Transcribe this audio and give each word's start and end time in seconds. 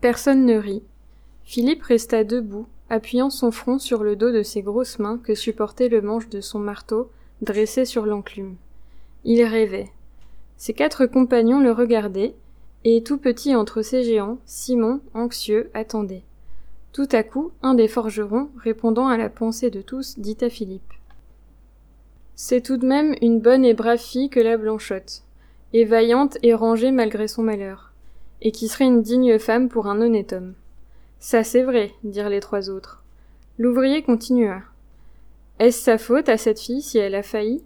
Personne 0.00 0.46
ne 0.46 0.56
rit. 0.56 0.84
Philippe 1.42 1.82
resta 1.82 2.22
debout, 2.22 2.66
appuyant 2.88 3.30
son 3.30 3.50
front 3.50 3.80
sur 3.80 4.04
le 4.04 4.14
dos 4.14 4.30
de 4.30 4.44
ses 4.44 4.62
grosses 4.62 5.00
mains 5.00 5.18
que 5.18 5.34
supportait 5.34 5.88
le 5.88 6.00
manche 6.00 6.28
de 6.28 6.40
son 6.40 6.60
marteau, 6.60 7.10
dressé 7.42 7.84
sur 7.84 8.06
l'enclume. 8.06 8.54
Il 9.24 9.42
rêvait. 9.42 9.90
Ses 10.56 10.72
quatre 10.72 11.06
compagnons 11.06 11.60
le 11.60 11.72
regardaient, 11.72 12.34
et 12.84 13.02
tout 13.02 13.18
petit 13.18 13.56
entre 13.56 13.82
ces 13.82 14.04
géants, 14.04 14.38
Simon, 14.46 15.00
anxieux, 15.14 15.68
attendait. 15.74 16.22
Tout 16.92 17.08
à 17.10 17.24
coup, 17.24 17.50
un 17.62 17.74
des 17.74 17.88
forgerons, 17.88 18.50
répondant 18.56 19.08
à 19.08 19.16
la 19.16 19.28
pensée 19.28 19.70
de 19.70 19.82
tous, 19.82 20.18
dit 20.18 20.38
à 20.40 20.48
Philippe. 20.48 20.92
C'est 22.36 22.60
tout 22.60 22.76
de 22.76 22.86
même 22.86 23.16
une 23.20 23.40
bonne 23.40 23.64
et 23.64 23.74
brave 23.74 23.98
fille 23.98 24.30
que 24.30 24.38
la 24.38 24.56
Blanchotte, 24.56 25.22
et 25.72 25.84
vaillante 25.84 26.38
et 26.44 26.54
rangée 26.54 26.92
malgré 26.92 27.26
son 27.26 27.42
malheur, 27.42 27.87
et 28.42 28.52
qui 28.52 28.68
serait 28.68 28.86
une 28.86 29.02
digne 29.02 29.38
femme 29.38 29.68
pour 29.68 29.86
un 29.86 30.00
honnête 30.00 30.32
homme. 30.32 30.54
Ça 31.20 31.44
c'est 31.44 31.62
vrai, 31.62 31.92
dirent 32.04 32.28
les 32.28 32.40
trois 32.40 32.70
autres. 32.70 33.02
L'ouvrier 33.58 34.02
continua. 34.02 34.62
Est-ce 35.58 35.82
sa 35.82 35.98
faute 35.98 36.28
à 36.28 36.36
cette 36.36 36.60
fille 36.60 36.82
si 36.82 36.98
elle 36.98 37.14
a 37.14 37.22
failli? 37.22 37.62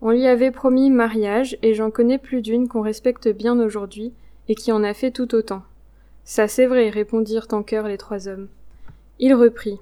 On 0.00 0.10
lui 0.10 0.26
avait 0.26 0.50
promis 0.50 0.90
mariage, 0.90 1.56
et 1.62 1.74
j'en 1.74 1.90
connais 1.90 2.18
plus 2.18 2.42
d'une 2.42 2.68
qu'on 2.68 2.80
respecte 2.82 3.28
bien 3.28 3.58
aujourd'hui, 3.58 4.12
et 4.48 4.54
qui 4.54 4.72
en 4.72 4.82
a 4.82 4.94
fait 4.94 5.10
tout 5.10 5.34
autant. 5.34 5.62
Ça 6.24 6.48
c'est 6.48 6.66
vrai, 6.66 6.88
répondirent 6.88 7.48
en 7.52 7.62
chœur 7.62 7.86
les 7.88 7.98
trois 7.98 8.28
hommes. 8.28 8.48
Il 9.18 9.34
reprit. 9.34 9.78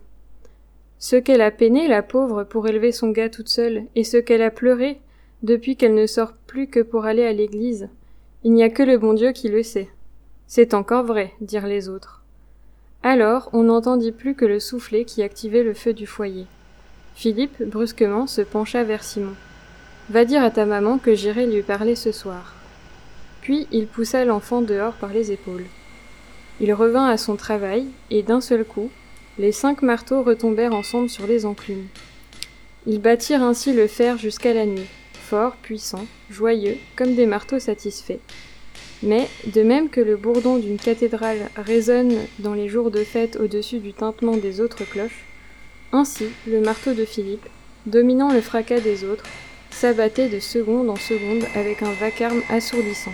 Ce 0.99 1.17
qu'elle 1.17 1.41
a 1.41 1.51
peiné, 1.51 1.89
la 1.89 2.03
pauvre, 2.03 2.45
pour 2.45 2.69
élever 2.69 2.93
son 2.93 3.11
gars 3.11 3.31
toute 3.31 3.49
seule, 3.49 3.85
et 3.97 4.05
ce 4.05 4.17
qu'elle 4.17 4.43
a 4.43 4.51
pleuré, 4.51 5.01
depuis 5.43 5.77
qu'elle 5.77 5.95
ne 5.95 6.07
sort 6.07 6.35
plus 6.47 6.69
que 6.69 6.81
pour 6.81 7.05
aller 7.05 7.25
à 7.25 7.33
l'église. 7.33 7.89
Il 8.45 8.53
n'y 8.53 8.63
a 8.63 8.71
que 8.71 8.83
le 8.83 8.99
bon 8.99 9.13
Dieu 9.15 9.33
qui 9.33 9.49
le 9.49 9.63
sait. 9.63 9.89
C'est 10.55 10.75
encore 10.75 11.05
vrai, 11.05 11.33
dirent 11.41 11.67
les 11.67 11.89
autres. 11.89 12.21
Alors, 13.03 13.49
on 13.55 13.63
n'entendit 13.63 14.13
plus 14.13 14.35
que 14.35 14.45
le 14.45 14.61
soufflet 14.61 15.07
qui 15.07 15.23
activait 15.23 15.63
le 15.63 15.73
feu 15.73 15.95
du 15.95 16.07
foyer. 16.07 16.45
Philippe, 17.15 17.63
brusquement, 17.63 18.27
se 18.27 18.43
pencha 18.43 18.85
vers 18.85 19.03
Simon. 19.03 19.33
Va 20.11 20.27
dire 20.27 20.43
à 20.43 20.51
ta 20.51 20.67
maman 20.67 20.99
que 20.99 21.15
j'irai 21.15 21.47
lui 21.47 21.63
parler 21.63 21.97
ce 21.97 22.13
soir. 22.13 22.53
Puis 23.41 23.67
il 23.73 23.87
poussa 23.87 24.27
l'enfant 24.27 24.61
dehors 24.61 24.93
par 24.93 25.15
les 25.15 25.33
épaules. 25.33 25.65
Il 26.61 26.75
revint 26.75 27.07
à 27.07 27.17
son 27.17 27.37
travail, 27.37 27.87
et 28.11 28.23
d'un 28.23 28.43
seul 28.43 28.67
coup, 28.67 28.91
les 29.39 29.53
cinq 29.53 29.81
marteaux 29.81 30.23
retombèrent 30.23 30.75
ensemble 30.75 31.09
sur 31.09 31.27
les 31.27 31.47
enclumes. 31.47 31.89
Ils 32.87 33.01
battirent 33.01 33.43
ainsi 33.43 33.73
le 33.73 33.87
fer 33.87 34.19
jusqu'à 34.19 34.53
la 34.53 34.67
nuit, 34.67 34.91
forts, 35.15 35.57
puissants, 35.63 36.05
joyeux, 36.29 36.77
comme 36.95 37.15
des 37.15 37.25
marteaux 37.25 37.59
satisfaits. 37.59 38.21
Mais, 39.03 39.29
de 39.47 39.63
même 39.63 39.91
que 39.91 40.01
le 40.01 40.17
bourdon 40.17 40.59
d'une 40.59 40.79
cathédrale 40.79 41.49
résonne 41.57 42.15
dans 42.39 42.55
les 42.55 42.69
jours 42.69 42.91
de 42.91 43.03
fête 43.03 43.37
au-dessus 43.37 43.79
du 43.79 43.93
tintement 43.93 44.37
des 44.37 44.61
autres 44.61 44.85
cloches, 44.85 45.25
ainsi 45.93 46.27
le 46.47 46.61
marteau 46.61 46.95
de 46.95 47.05
Philippe, 47.05 47.49
dominant 47.87 48.33
le 48.33 48.41
fracas 48.41 48.81
des 48.81 49.05
autres, 49.05 49.25
s'abattait 49.71 50.29
de 50.29 50.39
seconde 50.39 50.89
en 50.89 50.97
seconde 50.97 51.45
avec 51.55 51.83
un 51.83 51.93
vacarme 51.93 52.43
assourdissant. 52.49 53.13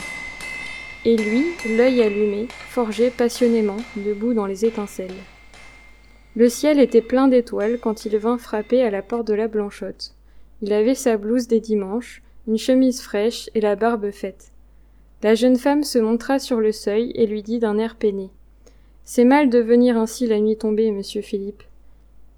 Et 1.04 1.16
lui, 1.16 1.46
l'œil 1.76 2.02
allumé, 2.02 2.48
forgeait 2.68 3.10
passionnément, 3.10 3.78
debout 3.96 4.34
dans 4.34 4.46
les 4.46 4.66
étincelles. 4.66 5.14
Le 6.36 6.48
ciel 6.48 6.78
était 6.78 7.00
plein 7.00 7.28
d'étoiles 7.28 7.78
quand 7.80 8.04
il 8.04 8.16
vint 8.18 8.36
frapper 8.36 8.82
à 8.82 8.90
la 8.90 9.02
porte 9.02 9.26
de 9.26 9.34
la 9.34 9.48
Blanchotte. 9.48 10.14
Il 10.60 10.72
avait 10.72 10.94
sa 10.94 11.16
blouse 11.16 11.48
des 11.48 11.60
dimanches, 11.60 12.22
une 12.46 12.58
chemise 12.58 13.00
fraîche 13.00 13.48
et 13.54 13.60
la 13.60 13.74
barbe 13.74 14.10
faite. 14.10 14.52
La 15.22 15.34
jeune 15.34 15.56
femme 15.56 15.82
se 15.82 15.98
montra 15.98 16.38
sur 16.38 16.60
le 16.60 16.70
seuil 16.70 17.10
et 17.16 17.26
lui 17.26 17.42
dit 17.42 17.58
d'un 17.58 17.76
air 17.78 17.96
peiné. 17.96 18.30
C'est 19.04 19.24
mal 19.24 19.50
de 19.50 19.58
venir 19.58 19.96
ainsi 19.98 20.26
la 20.26 20.38
nuit 20.38 20.56
tombée, 20.56 20.92
monsieur 20.92 21.22
Philippe. 21.22 21.64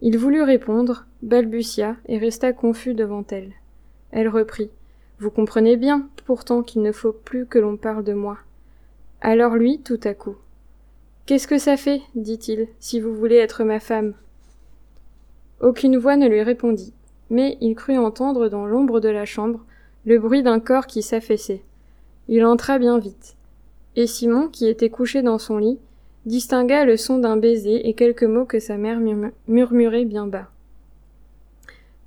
Il 0.01 0.17
voulut 0.17 0.43
répondre, 0.43 1.05
balbutia 1.21 1.97
et 2.07 2.17
resta 2.17 2.55
confus 2.55 2.95
devant 2.95 3.25
elle. 3.31 3.53
Elle 4.13 4.29
reprit. 4.29 4.71
Vous 5.19 5.31
comprenez 5.31 5.77
bien, 5.77 6.09
pourtant, 6.25 6.63
qu'il 6.63 6.81
ne 6.81 6.93
faut 6.93 7.13
plus 7.13 7.45
que 7.45 7.59
l'on 7.59 7.77
parle 7.77 8.03
de 8.03 8.15
moi. 8.15 8.39
Alors 9.21 9.57
lui, 9.57 9.81
tout 9.81 10.01
à 10.05 10.15
coup. 10.15 10.37
Qu'est-ce 11.27 11.47
que 11.47 11.59
ça 11.59 11.77
fait, 11.77 12.01
dit-il, 12.15 12.69
si 12.79 12.99
vous 12.99 13.15
voulez 13.15 13.37
être 13.37 13.63
ma 13.63 13.79
femme? 13.79 14.15
Aucune 15.61 15.99
voix 15.99 16.17
ne 16.17 16.27
lui 16.27 16.43
répondit, 16.43 16.95
mais 17.29 17.59
il 17.61 17.75
crut 17.75 17.99
entendre 17.99 18.49
dans 18.49 18.65
l'ombre 18.65 19.01
de 19.01 19.11
la 19.11 19.27
chambre 19.27 19.61
le 20.07 20.19
bruit 20.19 20.43
d'un 20.43 20.61
corps 20.61 20.87
qui 20.87 21.03
s'affaissait. 21.03 21.63
Il 22.33 22.45
entra 22.45 22.79
bien 22.79 23.01
vite. 23.01 23.35
Et 23.97 24.07
Simon, 24.07 24.47
qui 24.47 24.69
était 24.69 24.89
couché 24.89 25.21
dans 25.21 25.41
son 25.41 25.59
lit, 25.59 25.81
distingua 26.27 26.85
le 26.85 26.97
son 26.97 27.19
d'un 27.19 27.37
baiser 27.37 27.89
et 27.89 27.95
quelques 27.95 28.23
mots 28.23 28.45
que 28.45 28.61
sa 28.61 28.77
mère 28.77 29.01
murmurait 29.49 30.05
bien 30.05 30.29
bas. 30.29 30.49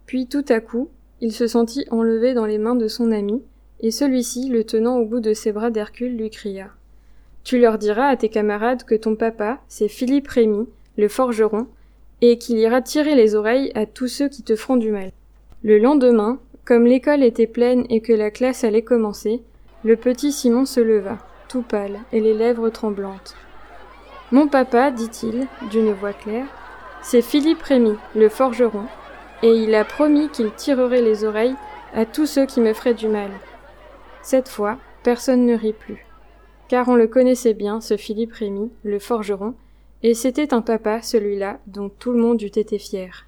Puis 0.06 0.28
tout 0.28 0.46
à 0.48 0.62
coup, 0.62 0.88
il 1.20 1.34
se 1.34 1.46
sentit 1.46 1.86
enlevé 1.92 2.34
dans 2.34 2.46
les 2.46 2.58
mains 2.58 2.76
de 2.76 2.88
son 2.88 3.12
ami, 3.12 3.42
et 3.82 3.92
celui-ci, 3.92 4.48
le 4.48 4.64
tenant 4.64 4.98
au 4.98 5.06
bout 5.06 5.20
de 5.20 5.34
ses 5.34 5.52
bras 5.52 5.72
d'Hercule, 5.72 6.16
lui 6.16 6.30
cria. 6.30 6.70
Tu 7.44 7.60
leur 7.60 7.78
diras 7.78 8.08
à 8.08 8.16
tes 8.16 8.30
camarades 8.30 8.86
que 8.86 8.96
ton 8.96 9.18
papa, 9.18 9.60
c'est 9.68 9.90
Philippe 9.90 10.30
Rémy, 10.30 10.70
le 10.98 11.10
forgeron, 11.10 11.68
et 12.22 12.38
qu'il 12.38 12.60
ira 12.60 12.82
tirer 12.82 13.16
les 13.16 13.36
oreilles 13.36 13.74
à 13.76 13.86
tous 13.86 14.08
ceux 14.08 14.30
qui 14.30 14.42
te 14.42 14.56
feront 14.56 14.78
du 14.78 14.90
mal. 14.90 15.12
Le 15.64 15.80
lendemain, 15.80 16.40
comme 16.64 16.86
l'école 16.86 17.24
était 17.24 17.46
pleine 17.46 17.86
et 17.90 18.00
que 18.00 18.14
la 18.14 18.32
classe 18.32 18.64
allait 18.64 18.84
commencer, 18.84 19.42
le 19.84 19.98
petit 19.98 20.32
Simon 20.32 20.66
se 20.66 20.80
leva, 20.80 21.18
tout 21.50 21.62
pâle 21.62 22.00
et 22.12 22.22
les 22.22 22.34
lèvres 22.34 22.70
tremblantes. 22.70 23.36
Mon 24.32 24.48
papa, 24.48 24.92
dit-il, 24.92 25.48
d'une 25.70 25.92
voix 25.92 26.14
claire, 26.14 26.48
c'est 27.02 27.22
Philippe 27.22 27.62
Rémy, 27.62 27.96
le 28.16 28.30
forgeron, 28.30 28.86
et 29.42 29.52
il 29.52 29.76
a 29.76 29.84
promis 29.84 30.30
qu'il 30.30 30.52
tirerait 30.52 31.02
les 31.02 31.26
oreilles 31.26 31.56
à 31.94 32.06
tous 32.06 32.26
ceux 32.26 32.46
qui 32.46 32.62
me 32.62 32.74
feraient 32.74 32.94
du 32.94 33.10
mal. 33.10 33.30
Cette 34.22 34.48
fois, 34.48 34.78
personne 35.04 35.46
ne 35.46 35.56
rit 35.56 35.74
plus. 35.74 36.06
Car 36.70 36.88
on 36.88 36.96
le 36.96 37.08
connaissait 37.08 37.54
bien, 37.54 37.82
ce 37.82 37.98
Philippe 37.98 38.34
Rémy, 38.34 38.72
le 38.84 39.00
forgeron, 39.00 39.54
et 40.02 40.14
c'était 40.14 40.54
un 40.54 40.62
papa, 40.62 41.02
celui-là, 41.02 41.60
dont 41.68 41.90
tout 41.90 42.14
le 42.14 42.20
monde 42.20 42.42
eût 42.42 42.46
été 42.46 42.80
fier. 42.80 43.26